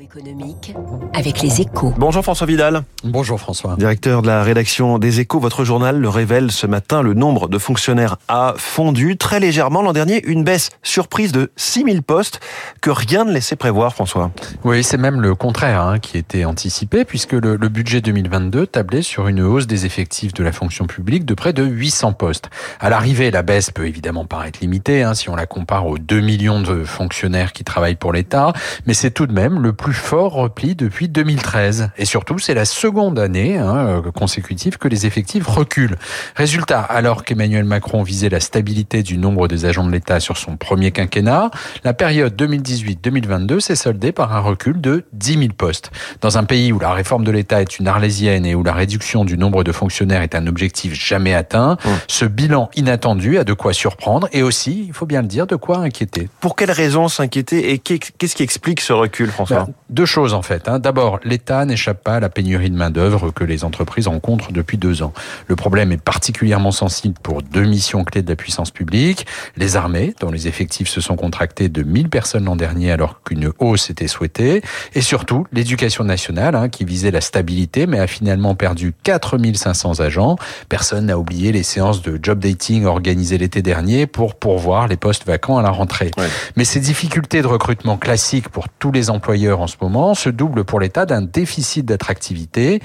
Économique 0.00 0.74
avec 1.12 1.42
les 1.42 1.60
échos. 1.60 1.92
Bonjour 1.96 2.22
François 2.22 2.46
Vidal. 2.46 2.82
Bonjour 3.04 3.38
François. 3.38 3.76
Directeur 3.76 4.22
de 4.22 4.26
la 4.26 4.42
rédaction 4.42 4.98
des 4.98 5.20
échos, 5.20 5.40
votre 5.40 5.64
journal 5.64 5.98
le 5.98 6.08
révèle 6.08 6.50
ce 6.50 6.66
matin, 6.66 7.02
le 7.02 7.14
nombre 7.14 7.48
de 7.48 7.58
fonctionnaires 7.58 8.16
a 8.28 8.54
fondu 8.56 9.16
très 9.16 9.40
légèrement 9.40 9.82
l'an 9.82 9.92
dernier, 9.92 10.24
une 10.26 10.44
baisse 10.44 10.70
surprise 10.82 11.32
de 11.32 11.50
6000 11.56 12.02
postes 12.02 12.40
que 12.80 12.90
rien 12.90 13.24
ne 13.24 13.32
laissait 13.32 13.56
prévoir 13.56 13.92
François. 13.92 14.30
Oui, 14.64 14.82
c'est 14.84 14.98
même 14.98 15.20
le 15.20 15.34
contraire 15.34 15.82
hein, 15.82 15.98
qui 15.98 16.16
était 16.16 16.44
anticipé 16.44 17.04
puisque 17.04 17.32
le, 17.32 17.56
le, 17.56 17.68
budget 17.68 18.00
2022 18.00 18.66
tablait 18.66 19.02
sur 19.02 19.28
une 19.28 19.40
hausse 19.40 19.66
des 19.66 19.84
effectifs 19.86 20.32
de 20.32 20.44
la 20.44 20.52
fonction 20.52 20.86
publique 20.86 21.24
de 21.24 21.34
près 21.34 21.52
de 21.52 21.64
800 21.64 22.12
postes. 22.12 22.50
À 22.80 22.88
l'arrivée, 22.88 23.30
la 23.30 23.42
baisse 23.42 23.70
peut 23.70 23.86
évidemment 23.86 24.26
paraître 24.26 24.60
limitée 24.60 25.02
hein, 25.02 25.14
si 25.14 25.28
on 25.28 25.36
la 25.36 25.46
compare 25.46 25.86
aux 25.86 25.98
2 25.98 26.20
millions 26.20 26.60
de 26.60 26.84
fonctionnaires 26.84 27.52
qui 27.52 27.64
travaillent 27.64 27.96
pour 27.96 28.12
l'État, 28.12 28.52
mais 28.86 28.94
c'est 28.94 29.10
tout 29.10 29.26
de 29.26 29.32
même 29.32 29.60
le 29.60 29.72
plus 29.82 29.92
fort 29.92 30.34
repli 30.34 30.76
depuis 30.76 31.08
2013. 31.08 31.90
Et 31.98 32.04
surtout, 32.04 32.38
c'est 32.38 32.54
la 32.54 32.64
seconde 32.64 33.18
année 33.18 33.58
hein, 33.58 33.86
euh, 34.06 34.12
consécutive 34.12 34.78
que 34.78 34.86
les 34.86 35.06
effectifs 35.06 35.44
reculent. 35.44 35.96
Résultat, 36.36 36.80
alors 36.80 37.24
qu'Emmanuel 37.24 37.64
Macron 37.64 38.04
visait 38.04 38.28
la 38.28 38.38
stabilité 38.38 39.02
du 39.02 39.18
nombre 39.18 39.48
des 39.48 39.64
agents 39.64 39.84
de 39.84 39.90
l'État 39.90 40.20
sur 40.20 40.36
son 40.36 40.56
premier 40.56 40.92
quinquennat, 40.92 41.50
la 41.82 41.94
période 41.94 42.40
2018-2022 42.40 43.58
s'est 43.58 43.74
soldée 43.74 44.12
par 44.12 44.32
un 44.32 44.38
recul 44.38 44.80
de 44.80 45.04
10 45.14 45.32
000 45.32 45.44
postes. 45.58 45.90
Dans 46.20 46.38
un 46.38 46.44
pays 46.44 46.70
où 46.72 46.78
la 46.78 46.92
réforme 46.92 47.24
de 47.24 47.32
l'État 47.32 47.60
est 47.60 47.80
une 47.80 47.88
arlésienne 47.88 48.46
et 48.46 48.54
où 48.54 48.62
la 48.62 48.74
réduction 48.74 49.24
du 49.24 49.36
nombre 49.36 49.64
de 49.64 49.72
fonctionnaires 49.72 50.22
est 50.22 50.36
un 50.36 50.46
objectif 50.46 50.94
jamais 50.94 51.34
atteint, 51.34 51.72
mmh. 51.72 51.88
ce 52.06 52.24
bilan 52.24 52.70
inattendu 52.76 53.36
a 53.36 53.42
de 53.42 53.52
quoi 53.52 53.72
surprendre 53.72 54.28
et 54.30 54.44
aussi, 54.44 54.84
il 54.86 54.92
faut 54.92 55.06
bien 55.06 55.22
le 55.22 55.28
dire, 55.28 55.48
de 55.48 55.56
quoi 55.56 55.78
inquiéter. 55.78 56.28
Pour 56.38 56.54
quelles 56.54 56.70
raisons 56.70 57.08
s'inquiéter 57.08 57.72
et 57.72 57.78
qu'est-ce 57.78 58.36
qui 58.36 58.44
explique 58.44 58.80
ce 58.80 58.92
recul, 58.92 59.28
François? 59.32 59.61
Deux 59.90 60.06
choses 60.06 60.34
en 60.34 60.42
fait. 60.42 60.68
Hein. 60.68 60.78
D'abord, 60.78 61.20
l'État 61.24 61.64
n'échappe 61.64 62.02
pas 62.02 62.16
à 62.16 62.20
la 62.20 62.28
pénurie 62.28 62.70
de 62.70 62.76
main-d'œuvre 62.76 63.30
que 63.30 63.44
les 63.44 63.64
entreprises 63.64 64.08
rencontrent 64.08 64.52
depuis 64.52 64.78
deux 64.78 65.02
ans. 65.02 65.12
Le 65.48 65.56
problème 65.56 65.92
est 65.92 66.02
particulièrement 66.02 66.72
sensible 66.72 67.14
pour 67.22 67.42
deux 67.42 67.64
missions 67.64 68.04
clés 68.04 68.22
de 68.22 68.28
la 68.28 68.36
puissance 68.36 68.70
publique 68.70 69.26
les 69.56 69.76
armées, 69.76 70.14
dont 70.20 70.30
les 70.30 70.48
effectifs 70.48 70.88
se 70.88 71.00
sont 71.00 71.16
contractés 71.16 71.68
de 71.68 71.82
1000 71.82 72.08
personnes 72.08 72.44
l'an 72.44 72.56
dernier 72.56 72.92
alors 72.92 73.22
qu'une 73.22 73.52
hausse 73.58 73.90
était 73.90 74.08
souhaitée, 74.08 74.62
et 74.94 75.00
surtout 75.00 75.46
l'éducation 75.52 76.04
nationale, 76.04 76.54
hein, 76.54 76.68
qui 76.68 76.84
visait 76.84 77.10
la 77.10 77.20
stabilité 77.20 77.86
mais 77.86 77.98
a 77.98 78.06
finalement 78.06 78.54
perdu 78.54 78.92
4500 79.02 80.00
agents. 80.00 80.36
Personne 80.68 81.06
n'a 81.06 81.18
oublié 81.18 81.52
les 81.52 81.62
séances 81.62 82.02
de 82.02 82.18
job 82.22 82.38
dating 82.38 82.84
organisées 82.84 83.38
l'été 83.38 83.62
dernier 83.62 84.06
pour 84.06 84.34
pourvoir 84.34 84.88
les 84.88 84.96
postes 84.96 85.26
vacants 85.26 85.58
à 85.58 85.62
la 85.62 85.70
rentrée. 85.70 86.10
Ouais. 86.16 86.28
Mais 86.56 86.64
ces 86.64 86.80
difficultés 86.80 87.42
de 87.42 87.46
recrutement 87.46 87.96
classiques 87.96 88.48
pour 88.48 88.68
tous 88.68 88.92
les 88.92 89.10
employeurs 89.10 89.51
en 89.60 89.66
ce 89.66 89.76
moment 89.80 90.14
se 90.14 90.28
doublent 90.28 90.64
pour 90.64 90.80
l'État 90.80 91.06
d'un 91.06 91.22
déficit 91.22 91.84
d'attractivité. 91.84 92.80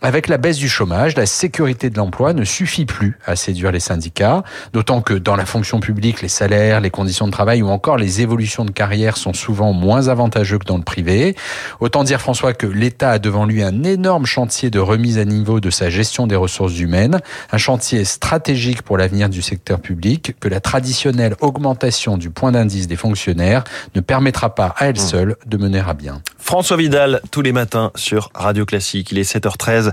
Avec 0.00 0.28
la 0.28 0.38
baisse 0.38 0.58
du 0.58 0.68
chômage, 0.68 1.16
la 1.16 1.26
sécurité 1.26 1.90
de 1.90 1.96
l'emploi 1.96 2.32
ne 2.32 2.44
suffit 2.44 2.84
plus 2.84 3.18
à 3.26 3.34
séduire 3.34 3.72
les 3.72 3.80
syndicats, 3.80 4.44
d'autant 4.72 5.00
que 5.00 5.14
dans 5.14 5.34
la 5.34 5.44
fonction 5.44 5.80
publique, 5.80 6.22
les 6.22 6.28
salaires, 6.28 6.80
les 6.80 6.90
conditions 6.90 7.26
de 7.26 7.32
travail 7.32 7.62
ou 7.62 7.68
encore 7.68 7.96
les 7.96 8.20
évolutions 8.20 8.64
de 8.64 8.70
carrière 8.70 9.16
sont 9.16 9.32
souvent 9.32 9.72
moins 9.72 10.06
avantageux 10.06 10.58
que 10.58 10.64
dans 10.64 10.76
le 10.76 10.84
privé. 10.84 11.34
Autant 11.80 12.04
dire, 12.04 12.20
François, 12.20 12.52
que 12.52 12.66
l'État 12.66 13.10
a 13.10 13.18
devant 13.18 13.44
lui 13.44 13.60
un 13.64 13.82
énorme 13.82 14.24
chantier 14.24 14.70
de 14.70 14.78
remise 14.78 15.18
à 15.18 15.24
niveau 15.24 15.58
de 15.58 15.70
sa 15.70 15.90
gestion 15.90 16.28
des 16.28 16.36
ressources 16.36 16.78
humaines, 16.78 17.20
un 17.50 17.58
chantier 17.58 18.04
stratégique 18.04 18.82
pour 18.82 18.98
l'avenir 18.98 19.28
du 19.28 19.42
secteur 19.42 19.80
public, 19.80 20.36
que 20.38 20.48
la 20.48 20.60
traditionnelle 20.60 21.34
augmentation 21.40 22.16
du 22.16 22.30
point 22.30 22.52
d'indice 22.52 22.86
des 22.86 22.96
fonctionnaires 22.96 23.64
ne 23.96 24.00
permettra 24.00 24.54
pas 24.54 24.74
à 24.78 24.86
elle 24.86 24.98
seule 24.98 25.34
de 25.46 25.56
mener 25.56 25.80
à 25.80 25.94
bien. 25.94 26.22
François 26.38 26.76
Vidal, 26.76 27.20
tous 27.30 27.42
les 27.42 27.52
matins 27.52 27.90
sur 27.94 28.30
Radio 28.34 28.64
Classique. 28.64 29.12
Il 29.12 29.18
est 29.18 29.30
7h13. 29.30 29.87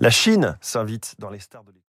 La 0.00 0.10
Chine 0.10 0.58
s'invite 0.60 1.14
dans 1.18 1.30
les 1.30 1.40
stars 1.40 1.64
de 1.64 1.72